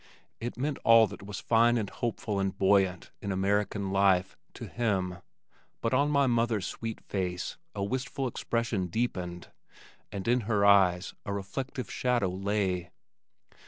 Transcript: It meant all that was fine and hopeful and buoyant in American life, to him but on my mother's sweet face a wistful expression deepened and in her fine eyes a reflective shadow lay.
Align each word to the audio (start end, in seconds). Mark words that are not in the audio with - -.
It 0.39 0.57
meant 0.57 0.79
all 0.83 1.05
that 1.05 1.21
was 1.21 1.39
fine 1.39 1.77
and 1.77 1.87
hopeful 1.87 2.39
and 2.39 2.57
buoyant 2.57 3.11
in 3.21 3.31
American 3.31 3.91
life, 3.91 4.35
to 4.55 4.65
him 4.67 5.17
but 5.79 5.93
on 5.93 6.09
my 6.09 6.25
mother's 6.25 6.65
sweet 6.65 6.99
face 7.01 7.57
a 7.75 7.83
wistful 7.83 8.27
expression 8.27 8.87
deepened 8.87 9.51
and 10.11 10.27
in 10.27 10.39
her 10.49 10.63
fine 10.63 10.71
eyes 10.95 11.13
a 11.23 11.31
reflective 11.31 11.91
shadow 11.91 12.29
lay. 12.29 12.89